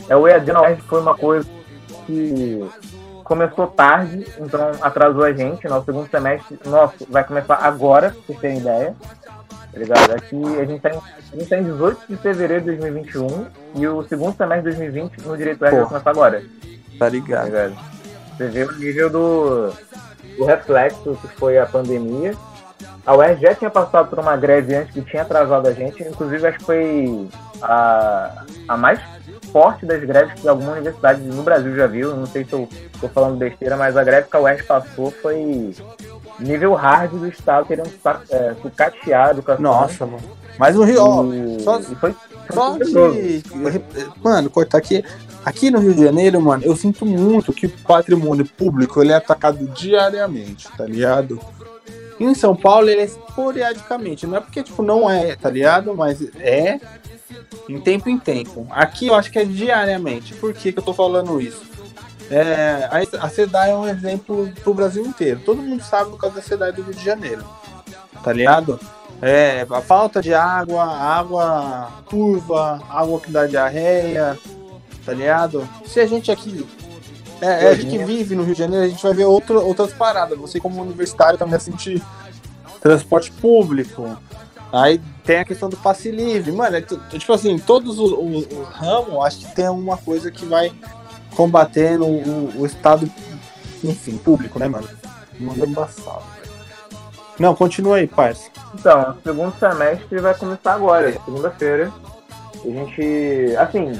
[0.09, 1.47] é, o EAD na foi uma coisa
[2.05, 2.69] que
[3.23, 5.65] começou tarde, então atrasou a gente.
[5.69, 8.93] Nosso segundo semestre, nosso, vai começar agora, pra vocês terem ideia.
[9.71, 10.11] Tá ligado?
[10.11, 13.45] Aqui a gente, tá em, a gente tá em 18 de fevereiro de 2021
[13.75, 16.43] e o segundo semestre de 2020 no Direito R vai começar agora.
[16.99, 17.51] Tá ligado?
[17.51, 18.00] Tá ligado?
[18.41, 19.71] Você vê o nível do,
[20.35, 22.33] do reflexo que foi a pandemia.
[23.05, 26.47] A UERJ já tinha passado por uma greve antes que tinha atrasado a gente, inclusive
[26.47, 27.29] acho que foi
[27.61, 28.99] a, a mais
[29.51, 32.15] forte das greves que alguma universidade no Brasil já viu.
[32.15, 35.75] Não sei se eu estou falando besteira, mas a greve que a UERJ passou foi
[36.39, 37.91] nível hard do Estado querendo
[38.31, 39.61] é, sucatear a educação.
[39.61, 40.23] Nossa, mano.
[40.57, 41.23] Mas o Rio, ó,
[41.59, 42.15] só, e foi,
[42.51, 43.43] só de,
[44.23, 45.03] mano, cortar aqui.
[45.43, 49.15] Aqui no Rio de Janeiro, mano, eu sinto muito que o patrimônio público ele é
[49.15, 51.39] atacado diariamente, tá ligado?
[52.19, 55.95] Em São Paulo ele é esporadicamente, não é porque tipo não é, tá ligado?
[55.95, 56.79] Mas é
[57.67, 58.67] em tempo em tempo.
[58.69, 60.35] Aqui eu acho que é diariamente.
[60.35, 61.63] Por que, que eu tô falando isso?
[62.29, 65.41] É, a, a SEDAI é um exemplo pro Brasil inteiro.
[65.43, 67.43] Todo mundo sabe por causa da SEDAI do Rio de Janeiro.
[68.23, 68.79] Tá ligado?
[69.21, 74.37] É, a falta de água, água turva, água que dá diarreia,
[75.05, 75.67] tá ligado?
[75.85, 76.65] Se a gente aqui
[77.41, 80.37] é, é, a gente vive no Rio de Janeiro, a gente vai ver outras paradas.
[80.37, 82.01] Você, como universitário, também vai sentir
[82.79, 84.15] transporte público.
[84.71, 86.51] Aí tem a questão do passe livre.
[86.51, 90.45] Mano, é, tipo assim, todos os, os, os ramos, acho que tem uma coisa que
[90.45, 90.71] vai
[91.35, 93.09] combatendo o, o Estado,
[93.83, 94.87] enfim, público, né, mano?
[95.39, 96.23] Manda embaçado.
[97.39, 98.49] Não, continua aí, parça.
[98.75, 101.91] Então, segundo semestre vai começar agora, segunda-feira.
[102.63, 103.99] A gente, assim,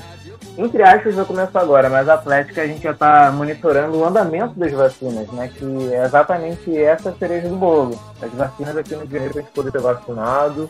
[0.58, 4.60] entre aspas, vai começar agora, mas a Atlética a gente já está monitorando o andamento
[4.60, 5.50] das vacinas, né?
[5.54, 7.98] Que é exatamente essa cereja do bolo.
[8.22, 10.70] As vacinas aqui no Rio para a gente poder ser vacinado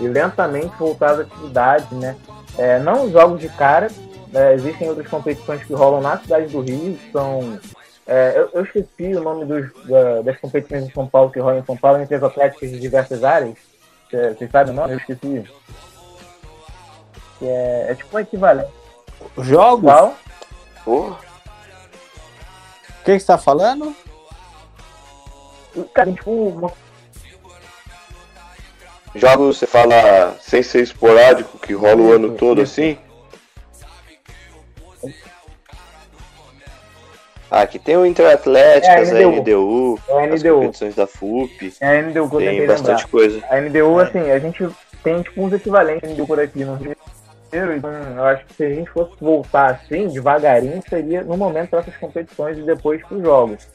[0.00, 2.14] e lentamente voltar às atividades, né?
[2.58, 3.88] É, não jogos de cara,
[4.34, 7.58] é, existem outras competições que rolam na cidade do Rio, são.
[8.06, 11.60] É, eu, eu, esqueci o nome dos, da, das competições em São Paulo que rolam
[11.60, 13.54] em São Paulo entre as atléticas de diversas áreas.
[14.10, 14.92] Vocês sabem o nome?
[14.92, 15.44] Eu esqueci.
[17.40, 18.79] É, é tipo um equivalente
[19.38, 20.12] Jogos?
[20.84, 21.18] Porra.
[23.00, 23.94] O que, você tá falando?
[25.94, 26.72] Cara, tipo, uma...
[29.14, 32.98] Jogos, você fala sem ser esporádico, que rola o ano todo assim?
[37.50, 41.74] Ah, aqui tem o Interatléticas, é, a NDU, a NDU, as competições da FUP.
[41.80, 43.08] É a NDU, tem bastante lembrar.
[43.08, 43.44] coisa.
[43.50, 44.04] A NDU, é.
[44.04, 44.68] assim, a gente
[45.02, 46.76] tem tipo uns equivalentes NDU por aqui no
[47.52, 51.96] Então eu acho que se a gente fosse voltar assim, devagarinho, seria no momento essas
[51.96, 53.68] competições e depois para os jogos.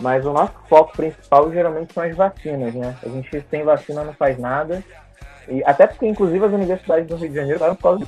[0.00, 2.96] Mas o nosso foco principal geralmente são as vacinas, né?
[3.02, 4.82] A gente sem vacina não faz nada.
[5.48, 8.06] E até porque, inclusive, as universidades do Rio de Janeiro estavam por causa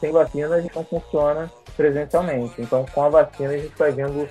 [0.00, 2.60] sem vacina a gente não funciona presencialmente.
[2.60, 4.28] Então, com a vacina, a gente está vendo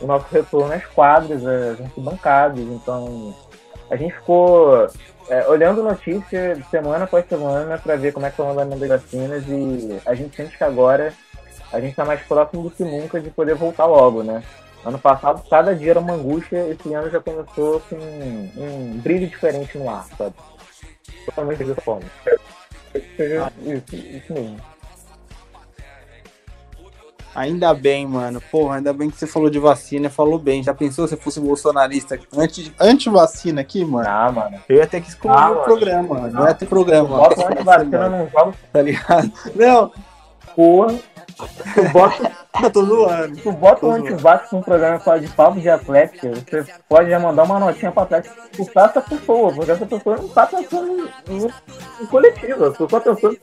[0.00, 2.60] o nosso retorno às quadras, às arquibancadas.
[2.60, 3.34] Então,
[3.92, 4.88] a gente ficou
[5.28, 9.44] é, olhando notícia semana após semana para ver como é que estão andando as vacinas
[9.46, 11.12] e a gente sente que agora
[11.70, 14.42] a gente está mais próximo do que nunca de poder voltar logo, né?
[14.82, 19.28] Ano passado, cada dia era uma angústia, esse ano já começou com um, um brilho
[19.28, 20.34] diferente no ar, sabe?
[21.26, 22.08] Totalmente forma.
[22.94, 24.71] Isso, isso mesmo.
[27.34, 28.40] Ainda bem, mano.
[28.50, 30.62] Porra, ainda bem que você falou de vacina, falou bem.
[30.62, 32.18] Já pensou se fosse bolsonarista
[32.78, 34.08] anti-vacina aqui, mano?
[34.08, 34.58] Ah, mano.
[34.68, 36.32] Eu ia ter que excluir ah, o programa, mano.
[36.32, 37.08] Não ia ter programa.
[37.08, 38.54] Bota anti-vacina não jogo.
[38.72, 39.32] Tá ligado?
[39.54, 39.92] Não.
[40.54, 40.98] Porra.
[41.32, 42.32] Tu bota.
[42.62, 43.36] Eu tô zoando.
[43.36, 47.18] Tu bota o antivacina num programa que fala de papo de atlética, você pode já
[47.18, 51.50] mandar uma notinha pra atlética por essa pessoa, porque essa pessoa não tá pensando em,
[52.00, 53.38] em coletivo, ela só pensando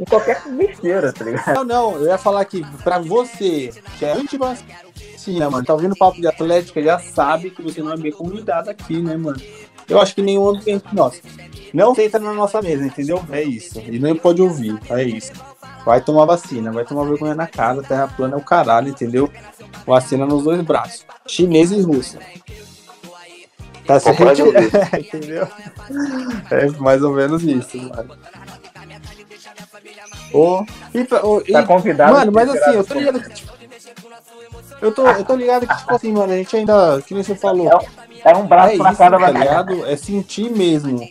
[0.00, 1.54] em qualquer besteira, tá ligado?
[1.54, 6.20] Não, não, eu ia falar aqui, pra você, que é anti-vacina, mano, tá ouvindo papo
[6.20, 9.40] de atlética, já sabe que você não é bem convidado aqui, né, mano?
[9.88, 11.20] Eu acho que nenhum ambiente nosso.
[11.74, 13.22] Não senta na nossa mesa, entendeu?
[13.30, 13.80] É isso.
[13.80, 15.32] E nem pode ouvir, é isso.
[15.84, 19.30] Vai tomar vacina, vai tomar vergonha na cara, terra plana é o caralho, entendeu?
[19.86, 21.04] Vacina nos dois braços.
[21.26, 22.18] Chinês e russo.
[23.86, 24.22] Tá certo?
[24.98, 25.48] entendeu?
[26.50, 28.16] É mais ou menos isso, mano.
[30.32, 30.64] Oh,
[30.94, 32.12] e, oh, tá convidado.
[32.12, 33.30] Mano, mas assim, eu tô ligado que.
[33.30, 33.52] Tipo,
[34.80, 37.02] eu, tô, eu tô ligado que, tipo assim, mano, a gente ainda.
[37.02, 37.68] Que nem você falou.
[38.24, 39.86] É, é um braço é pra isso, cada tá ligado?
[39.86, 41.08] É sentir mesmo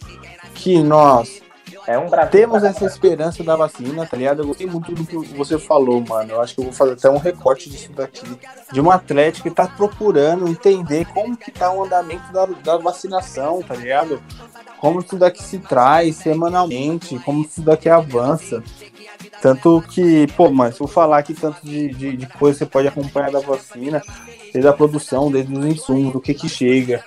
[0.56, 1.42] que nós
[1.90, 4.44] é um temos essa esperança da vacina, tá ligado?
[4.44, 6.34] Eu gostei muito do que você falou, mano.
[6.34, 8.40] Eu acho que eu vou fazer até um recorte disso daqui.
[8.72, 13.64] De um atleta que tá procurando entender como que tá o andamento da, da vacinação,
[13.64, 14.22] tá ligado?
[14.80, 18.64] Como isso daqui se traz semanalmente, como isso daqui avança.
[19.42, 22.88] Tanto que, pô, mas eu falar aqui tanto de, de, de coisa que você pode
[22.88, 24.00] acompanhar da vacina,
[24.54, 27.04] desde a produção, desde os insumos, do que que chega,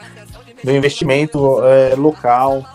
[0.65, 2.67] do investimento é, local.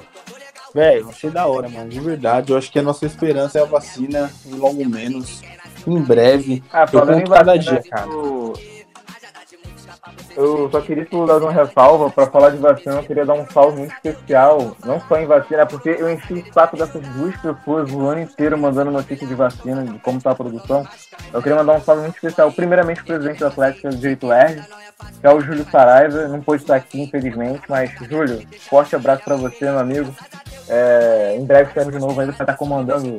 [0.77, 2.51] Velho, achei da hora, mano, de verdade.
[2.51, 5.41] Eu acho que a nossa esperança é a vacina, em logo menos,
[5.87, 6.63] em breve.
[6.71, 8.07] Ah, eu conto cada dia, cara.
[8.07, 8.53] Eu
[10.35, 12.95] eu só queria dar uma ressalva para falar de vacina.
[12.95, 16.53] Eu queria dar um salve muito especial, não só em vacina, porque eu enchi o
[16.53, 20.35] saco dessas duas pessoas o ano inteiro mandando notícia de vacina, de como está a
[20.35, 20.87] produção.
[21.33, 24.63] Eu queria mandar um salve muito especial, primeiramente, o presidente do Atlético Direito Lerge,
[25.19, 26.27] que é o Júlio Saraiva.
[26.27, 30.13] Não pôde estar aqui, infelizmente, mas, Júlio, forte abraço para você, meu amigo.
[30.69, 33.17] É, em breve estaremos de novo ainda para estar comandando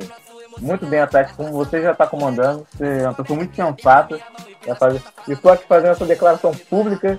[0.61, 2.67] muito bem a Atlético, como você já está comandando.
[2.73, 4.19] Você é uma pessoa muito sensata
[4.79, 5.03] fazer...
[5.29, 7.19] Estou aqui fazendo essa declaração pública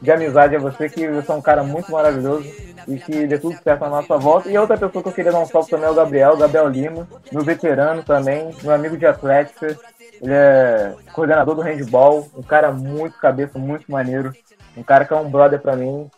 [0.00, 2.48] de amizade a você, que você é um cara muito maravilhoso
[2.86, 4.48] e que dê tudo certo na nossa volta.
[4.48, 7.08] E outra pessoa que eu queria dar um salve também é o Gabriel, Gabriel Lima,
[7.32, 9.76] meu veterano também, meu amigo de Atlética.
[10.22, 14.32] Ele é coordenador do handball, um cara muito cabeça, muito maneiro,
[14.76, 16.08] um cara que é um brother para mim,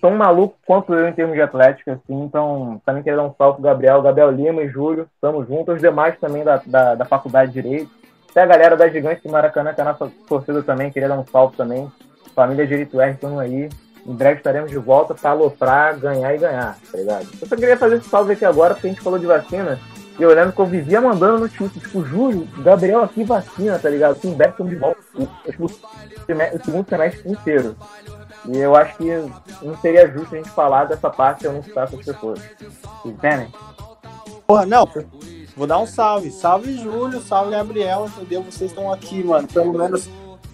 [0.00, 3.60] tão maluco quanto eu em termos de atlética, assim, então também queria dar um salve
[3.60, 7.52] pro Gabriel, Gabriel Lima e Júlio, estamos juntos, os demais também da, da, da Faculdade
[7.52, 7.90] de Direito,
[8.30, 11.18] até a galera da Gigante de Maracanã, que é a nossa torcida também, queria dar
[11.18, 11.90] um salve também.
[12.34, 13.68] Família Direito R, estamos aí.
[14.06, 17.28] Em breve estaremos de volta para aloprar, ganhar e ganhar, tá ligado?
[17.40, 19.78] Eu só queria fazer esse salve aqui agora, porque a gente falou de vacina.
[20.18, 23.88] E eu lembro que eu vivia mandando no Twitter, tipo, Júlio, Gabriel aqui vacina, tá
[23.88, 24.18] ligado?
[24.24, 25.00] Em breve estamos de volta.
[25.44, 27.76] Tipo, o segundo semestre inteiro.
[28.46, 29.04] E eu acho que
[29.62, 32.40] não seria justo a gente falar dessa parte e eu não citar essas pessoas.
[33.04, 33.48] Entendem?
[34.46, 34.88] Porra, não.
[35.56, 36.30] Vou dar um salve.
[36.30, 37.20] Salve, Júlio.
[37.20, 38.10] Salve, Gabriel.
[38.16, 38.42] Entendeu?
[38.42, 39.46] Vocês estão aqui, mano.
[39.46, 40.08] Pelo menos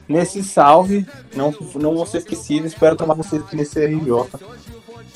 [0.07, 1.07] nesse salve.
[1.35, 2.67] Não, não vou ser esquecido.
[2.67, 4.29] Espero tomar vocês aqui nesse RJ.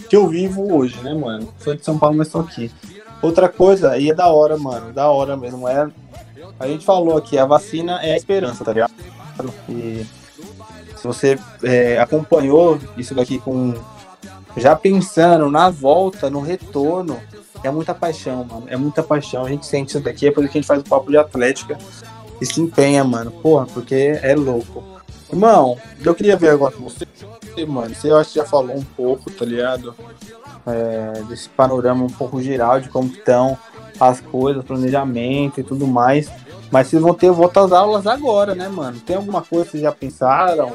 [0.08, 1.52] Que eu vivo hoje, né, mano?
[1.58, 2.70] Sou de São Paulo, mas estou aqui.
[3.20, 4.92] Outra coisa, aí é da hora, mano.
[4.92, 5.68] Da hora mesmo.
[5.68, 5.88] É,
[6.58, 8.92] a gente falou aqui, a vacina é a esperança, tá ligado?
[9.68, 10.04] E
[11.02, 13.74] se você é, acompanhou isso daqui com.
[14.56, 17.18] Já pensando na volta, no retorno,
[17.64, 18.66] é muita paixão, mano.
[18.68, 19.44] É muita paixão.
[19.44, 21.16] A gente sente isso daqui, é por isso que a gente faz o papo de
[21.16, 21.76] atlética
[22.40, 23.32] e se empenha, mano.
[23.32, 24.84] Porra, porque é louco.
[25.32, 27.04] Irmão, eu queria ver agora com você,
[27.66, 27.92] mano.
[27.92, 29.96] Você eu acho que já falou um pouco, tá ligado?
[30.64, 33.58] É, desse panorama um pouco geral de como estão
[33.98, 36.30] as coisas, planejamento e tudo mais.
[36.72, 38.98] Mas vocês vão ter volta às aulas agora, né, mano?
[39.00, 40.72] Tem alguma coisa que vocês já pensaram?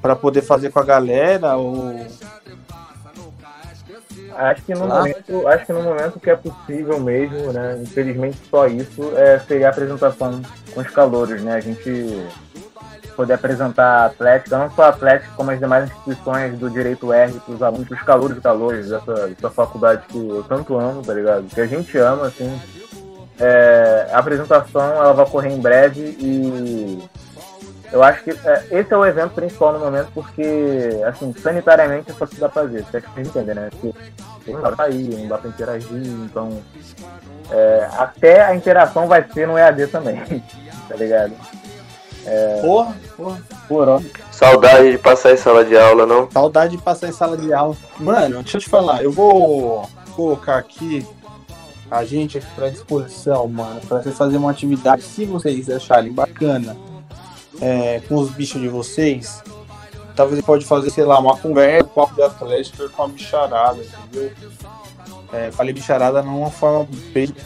[0.00, 1.56] para poder fazer com a galera?
[1.56, 2.06] Ou
[4.36, 7.78] Acho que no momento, acho que no momento que é possível mesmo, né?
[7.82, 10.42] Infelizmente só isso é, seria a apresentação
[10.74, 11.54] com os calouros, né?
[11.54, 12.28] A gente
[13.16, 17.32] poder apresentar a Atlética, não só a Atlética, como as demais instituições do direito R
[17.32, 21.14] para os alunos, os calouros e calores dessa, dessa faculdade que eu tanto amo, tá
[21.14, 21.46] ligado?
[21.46, 22.60] Que a gente ama, assim.
[23.38, 27.02] É, a apresentação ela vai ocorrer em breve e
[27.92, 32.14] eu acho que é, esse é o evento principal no momento, porque, assim, sanitariamente é
[32.14, 32.84] só que dá pra fazer.
[32.84, 33.70] Você acha que entender, né?
[33.80, 33.94] Porque
[34.50, 36.62] não dá pra sair, não dá pra interagir, então.
[37.50, 40.16] É, até a interação vai ser no EAD também,
[40.88, 41.32] tá ligado?
[42.26, 42.60] É...
[42.60, 43.42] Porra, porra.
[43.68, 44.02] Porra.
[44.32, 46.28] Saudade de passar em sala de aula, não?
[46.30, 47.76] Saudade de passar em sala de aula.
[47.98, 51.06] Mano, deixa eu te falar, eu vou colocar aqui
[51.90, 56.76] a gente aqui pra disposição, mano, pra vocês fazerem uma atividade, se vocês acharem bacana
[57.60, 59.42] é, com os bichos de vocês,
[60.14, 64.32] talvez pode fazer, sei lá, uma conversa com de Atlético com a bicharada, entendeu?
[65.32, 66.86] É, falei bicharada não uma forma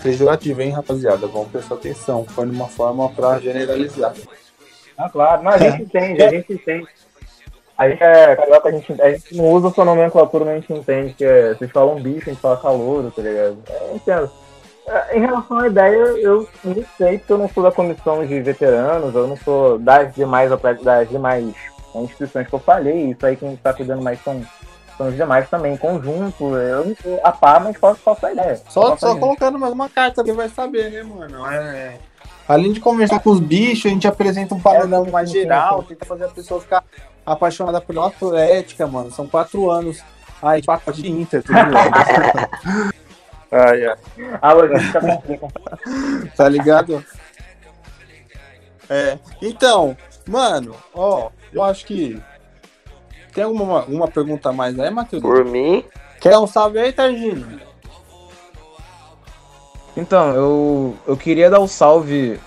[0.03, 1.27] pejorativa, hein, rapaziada?
[1.27, 2.25] Vamos prestar atenção.
[2.25, 4.15] Foi uma forma para generalizar.
[4.97, 5.43] Ah, claro.
[5.43, 6.87] Não, a gente entende, a gente entende.
[7.81, 10.73] A gente é carioca, a gente, a gente não usa sua nomenclatura, mas a gente
[10.75, 13.57] entende que é, vocês falam bicho, a gente fala calor, tá ligado?
[13.71, 14.31] É, entendo.
[14.87, 18.39] É, em relação à ideia, eu não sei, porque eu não sou da comissão de
[18.43, 20.51] veteranos, eu não sou das demais,
[20.83, 21.55] das demais
[21.95, 24.43] instituições que eu falei, isso aí quem está cuidando mais são
[24.99, 26.55] são os demais também, conjunto.
[26.57, 28.61] Eu não sou a par, mas posso passar a ideia.
[28.69, 31.47] Só, só colocando mais uma carta que vai saber, né, mano?
[31.51, 31.97] É,
[32.51, 36.05] além de conversar com os bichos, a gente apresenta um panorama é, mais geral, tenta
[36.05, 36.83] fazer a pessoa ficar
[37.25, 39.13] apaixonada por nossa ética, mano.
[39.13, 40.03] São quatro anos.
[40.43, 41.55] Ai, quatro de Inter, tudo
[43.53, 43.97] Ai, ai.
[44.43, 45.01] A logística
[46.37, 47.05] Tá ligado?
[48.89, 49.17] É.
[49.41, 52.21] Então, mano, ó, eu acho que.
[53.33, 55.23] Tem alguma uma pergunta mais aí, Matheus?
[55.23, 55.85] Por mim.
[56.21, 57.61] Quer um salve aí, Targino?
[59.97, 62.39] Então, eu, eu queria dar um salve.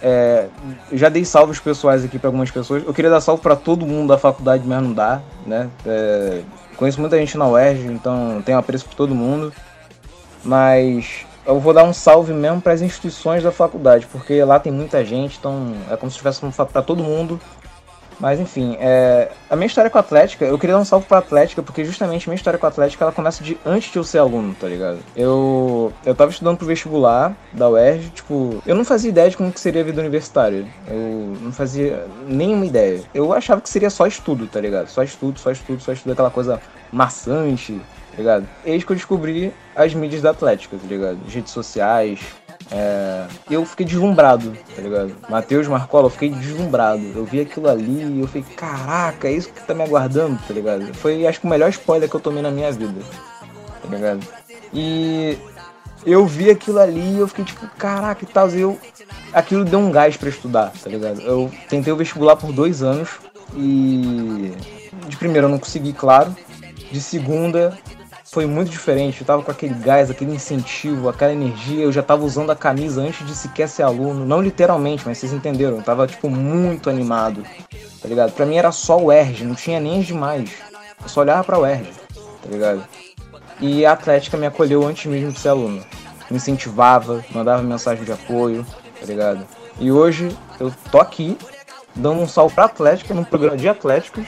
[0.00, 0.46] É,
[0.92, 2.84] já dei salvos pessoais aqui para algumas pessoas.
[2.84, 5.70] Eu queria dar salve para todo mundo da faculdade, mas não dá, né?
[5.86, 6.42] É,
[6.76, 9.52] conheço muita gente na UERJ, então tenho apreço por todo mundo.
[10.44, 14.72] Mas eu vou dar um salve mesmo para as instituições da faculdade, porque lá tem
[14.72, 16.40] muita gente, então é como se tivesse
[16.72, 17.40] para todo mundo.
[18.22, 19.32] Mas enfim, é...
[19.50, 22.28] a minha história com a Atlética, eu queria dar um salve pra Atlética, porque justamente
[22.28, 25.00] minha história com a Atlética ela começa de antes de eu ser aluno, tá ligado?
[25.16, 29.50] Eu, eu tava estudando pro vestibular da UERJ, tipo, eu não fazia ideia de como
[29.50, 30.64] que seria a vida universitária.
[30.86, 33.02] Eu não fazia nenhuma ideia.
[33.12, 34.86] Eu achava que seria só estudo, tá ligado?
[34.86, 36.60] Só estudo, só estudo, só estudo, aquela coisa
[36.92, 37.80] maçante,
[38.12, 38.48] tá ligado?
[38.64, 41.18] Eis que eu descobri as mídias da Atlética, tá ligado?
[41.28, 42.20] Redes sociais,
[42.70, 45.14] é, eu fiquei deslumbrado, tá ligado?
[45.28, 47.02] Matheus Marcola, eu fiquei deslumbrado.
[47.14, 50.54] Eu vi aquilo ali e eu falei, caraca, é isso que tá me aguardando, tá
[50.54, 50.94] ligado?
[50.94, 53.00] Foi, acho que o melhor spoiler que eu tomei na minha vida,
[53.82, 54.20] tá ligado?
[54.72, 55.38] E
[56.04, 58.48] eu vi aquilo ali e eu fiquei tipo, caraca e tal.
[58.50, 58.78] Eu,
[59.32, 61.20] aquilo deu um gás para estudar, tá ligado?
[61.20, 63.10] Eu tentei o vestibular por dois anos
[63.54, 64.52] e
[65.08, 66.34] de primeira eu não consegui, claro.
[66.90, 67.78] De segunda
[68.32, 69.20] foi muito diferente.
[69.20, 71.84] Eu tava com aquele gás, aquele incentivo, aquela energia.
[71.84, 74.24] Eu já tava usando a camisa antes de sequer ser aluno.
[74.24, 75.76] Não literalmente, mas vocês entenderam.
[75.76, 77.42] Eu tava, tipo, muito animado.
[78.00, 78.32] Tá ligado?
[78.32, 80.50] Pra mim era só o ERG, não tinha nem demais.
[81.02, 81.90] Eu só olhava pra o ERG,
[82.42, 82.82] tá ligado?
[83.60, 85.84] E a Atlética me acolheu antes mesmo de ser aluno.
[86.30, 88.66] Me incentivava, mandava mensagem de apoio,
[88.98, 89.46] tá ligado?
[89.78, 91.36] E hoje eu tô aqui,
[91.94, 94.24] dando um salve pra Atlética, num programa de Atléticos.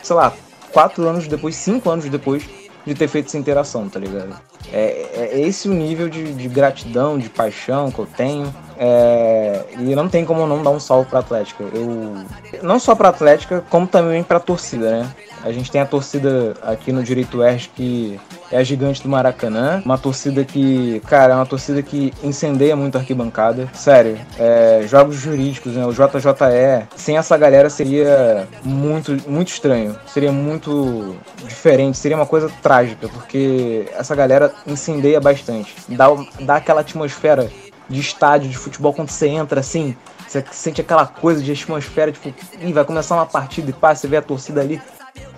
[0.00, 0.32] Sei lá,
[0.72, 2.44] quatro anos depois, cinco anos depois,
[2.86, 4.40] de ter feito essa interação, tá ligado?
[4.72, 8.54] É, é esse o nível de, de, gratidão, de paixão que eu tenho.
[8.78, 11.64] É, e não tem como não dar um salve pra Atlética.
[11.64, 12.14] Eu,
[12.62, 15.14] não só pra Atlética, como também pra torcida, né?
[15.42, 18.20] A gente tem a torcida aqui no Direito Oeste que
[18.50, 19.82] é a gigante do Maracanã.
[19.84, 23.68] Uma torcida que, cara, é uma torcida que incendeia muito a arquibancada.
[23.72, 25.84] Sério, é, jogos jurídicos, né?
[25.86, 29.96] O JJE, sem essa galera seria muito, muito estranho.
[30.06, 35.74] Seria muito diferente, seria uma coisa trágica, porque essa galera incendeia bastante.
[35.88, 36.06] Dá,
[36.40, 37.50] dá aquela atmosfera
[37.88, 39.96] de estádio de futebol quando você entra assim.
[40.26, 42.34] Você sente aquela coisa de atmosfera, tipo,
[42.72, 44.80] vai começar uma partida e pá, você vê a torcida ali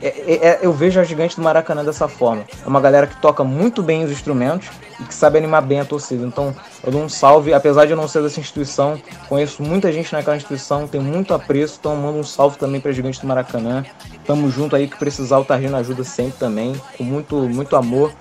[0.01, 2.45] é, é, é, eu vejo a gigante do Maracanã dessa forma.
[2.65, 4.69] É uma galera que toca muito bem os instrumentos
[5.01, 6.25] e que sabe animar bem a torcida.
[6.25, 10.13] Então, eu dou um salve, apesar de eu não ser dessa instituição, conheço muita gente
[10.13, 13.85] naquela instituição, tenho muito apreço, então mando um salve também pra gigante do Maracanã.
[14.25, 18.13] Tamo junto aí que precisar, o Targino ajuda sempre também, com muito, muito amor,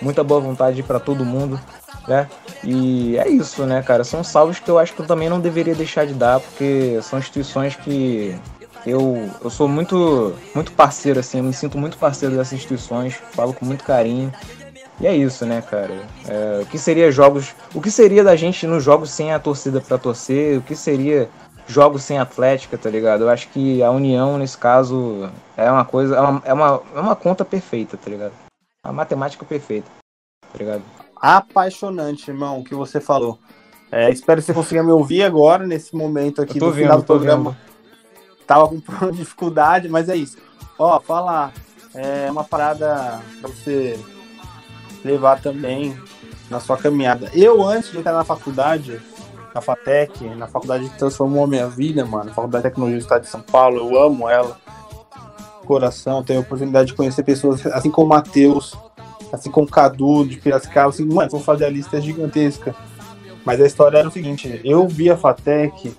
[0.00, 1.60] muita boa vontade para todo mundo.
[2.06, 2.28] Né?
[2.62, 4.04] E é isso, né, cara?
[4.04, 7.18] São salves que eu acho que eu também não deveria deixar de dar, porque são
[7.18, 8.38] instituições que
[8.86, 13.54] eu, eu sou muito, muito parceiro, assim, eu me sinto muito parceiro dessas instituições, falo
[13.54, 14.32] com muito carinho.
[15.00, 15.94] E é isso, né, cara?
[16.28, 17.54] É, o que seria jogos.
[17.74, 20.58] O que seria da gente nos jogos sem a torcida para torcer?
[20.58, 21.28] O que seria
[21.66, 23.24] jogos sem Atlética, tá ligado?
[23.24, 26.16] Eu acho que a união, nesse caso, é uma coisa.
[26.16, 28.32] É uma, é uma, é uma conta perfeita, tá ligado?
[28.84, 29.90] A matemática perfeita,
[30.52, 30.82] tá ligado?
[31.20, 33.38] Apaixonante, irmão, o que você falou.
[33.90, 37.50] É, espero que você consiga me ouvir agora, nesse momento aqui do final do programa.
[37.50, 37.73] Vendo
[38.46, 38.80] tava com
[39.12, 40.38] dificuldade, mas é isso.
[40.78, 41.52] Ó, falar
[41.94, 43.98] é uma parada pra você
[45.04, 45.96] levar também
[46.50, 47.30] na sua caminhada.
[47.32, 49.00] Eu, antes de entrar na faculdade,
[49.54, 53.22] na FATEC, na faculdade que transformou a minha vida, mano, Faculdade de Tecnologia do Estado
[53.22, 54.58] de São Paulo, eu amo ela.
[55.64, 58.76] Coração, tenho a oportunidade de conhecer pessoas assim como o Matheus,
[59.32, 62.74] assim como o Cadu de Piracicaba, assim, mano, vou fazer a lista gigantesca.
[63.44, 65.94] Mas a história era o seguinte, eu vi a FATEC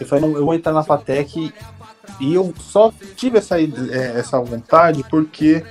[0.00, 1.52] eu falei, não, eu vou entrar na FATEC
[2.18, 5.62] e eu só tive essa, é, essa vontade porque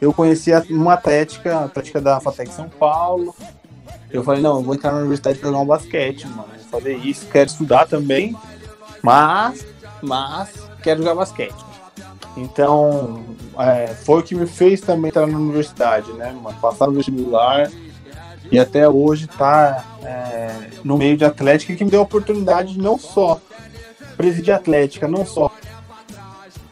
[0.00, 3.34] eu conhecia uma atlética, a atlética da FATEC São Paulo.
[4.10, 6.48] Eu falei, não, eu vou entrar na universidade para jogar um basquete, mano.
[6.70, 8.36] Vou fazer isso, quero estudar também,
[9.02, 9.66] mas,
[10.00, 10.50] mas
[10.82, 11.64] quero jogar basquete.
[12.36, 13.24] Então,
[13.58, 16.56] é, foi o que me fez também entrar na universidade, né, mano?
[16.60, 17.70] Passar no vestibular
[18.54, 22.78] e até hoje tá é, no meio de atlética que me deu a oportunidade de
[22.78, 23.40] não só
[24.16, 25.50] presidir atlética, não só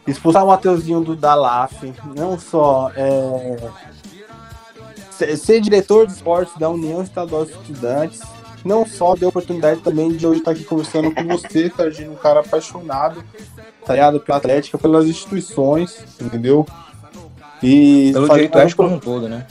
[0.06, 1.72] expulsar o Mateuzinho do Dalaf,
[2.14, 3.56] não só é,
[5.10, 8.20] ser, ser diretor de esportes da União Estadual de Estudantes,
[8.64, 12.40] não só deu oportunidade também de hoje estar aqui conversando com você, Targino, um cara
[12.40, 13.24] apaixonado,
[13.84, 14.20] tá ligado?
[14.20, 16.64] Pela Atlética, pelas instituições, entendeu?
[17.60, 19.48] E Pelo direito ético como um todo, né?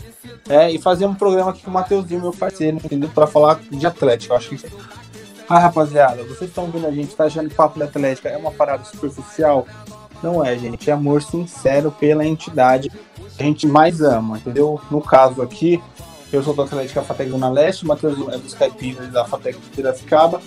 [0.49, 3.09] É, e fazer um programa aqui com o Mateuzinho, meu parceiro, entendeu?
[3.09, 4.34] Pra falar de Atlética.
[4.34, 4.65] Eu acho que.
[5.49, 8.38] Ah, rapaziada, vocês estão vendo a gente, tá achando que o papo da Atlética é
[8.38, 9.67] uma parada superficial?
[10.24, 10.89] Não é, gente.
[10.89, 14.80] É amor sincero pela entidade que a gente mais ama, entendeu?
[14.89, 15.82] No caso aqui,
[16.32, 19.69] eu sou do Atlético Fatec Zona Leste, o Matheus é dos Caipiras da Fatec de
[19.69, 20.41] Piracicaba,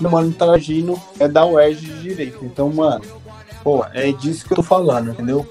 [0.00, 2.44] o Mano Targino é da UERJ de Direito.
[2.44, 3.04] Então, mano,
[3.62, 5.46] pô, é disso que eu tô falando, entendeu?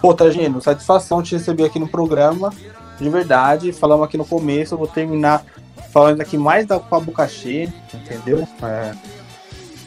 [0.00, 2.52] Pô, Targino, satisfação te receber aqui no programa,
[2.98, 3.72] de verdade.
[3.72, 5.44] Falamos aqui no começo, eu vou terminar
[5.92, 8.46] falando aqui mais da com a boca cheia, entendeu?
[8.62, 8.94] É,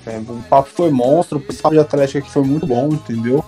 [0.05, 3.43] é, o papo foi monstro, o pessoal de Atlético aqui foi muito bom, entendeu?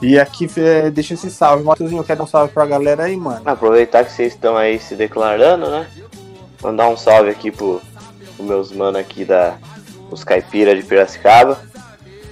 [0.00, 1.64] E aqui é, deixa esse salve.
[1.64, 3.42] Matheusinho, quer dar um salve pra galera aí, mano?
[3.44, 5.86] Aproveitar que vocês estão aí se declarando, né?
[6.62, 7.80] Mandar um salve aqui pro,
[8.36, 9.56] pro meus manos aqui da
[10.10, 11.58] os Caipira de Piracicaba,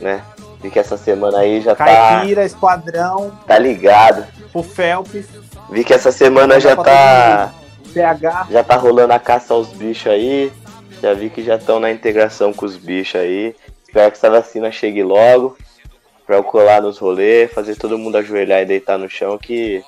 [0.01, 0.23] né?
[0.63, 2.09] Vi que essa semana aí já Caipira, tá.
[2.09, 3.33] Caipira, Esquadrão.
[3.47, 4.27] Tá ligado.
[4.55, 5.27] O Felps.
[5.71, 7.53] Vi que essa semana já tá.
[8.51, 10.53] Já tá rolando a caça aos bichos aí.
[11.03, 13.55] Já vi que já estão na integração com os bichos aí.
[13.87, 15.57] Espero que essa vacina chegue logo
[16.27, 19.83] pra eu colar nos rolês, fazer todo mundo ajoelhar e deitar no chão que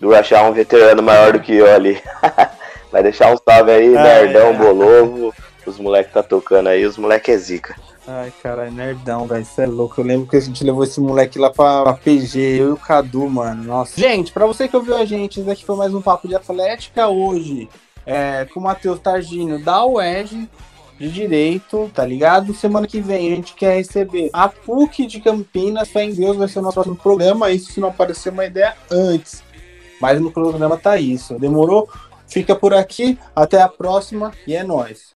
[0.00, 2.00] do achar um veterano maior do que eu ali.
[2.90, 5.34] Vai deixar um salve aí, Nerdão, Bolovo,
[5.66, 7.76] os moleques tá tocando aí, os moleques é zica.
[8.08, 9.42] Ai, caralho, nerdão, velho.
[9.42, 10.00] Isso é louco.
[10.00, 12.76] Eu lembro que a gente levou esse moleque lá pra, pra PG, eu e o
[12.76, 13.64] Cadu, mano.
[13.64, 14.00] Nossa.
[14.00, 17.08] Gente, pra você que ouviu a gente, esse aqui foi mais um Papo de Atlética
[17.08, 17.68] hoje.
[18.04, 20.48] É, com o Matheus Targino da UERJ
[20.98, 22.54] de direito, tá ligado?
[22.54, 26.48] Semana que vem a gente quer receber a PUC de Campinas, fé em Deus, vai
[26.48, 29.42] ser o nosso próximo programa, isso se não aparecer uma ideia antes.
[30.00, 31.38] Mas no programa tá isso.
[31.38, 31.88] Demorou?
[32.26, 35.04] Fica por aqui, até a próxima e é nóis.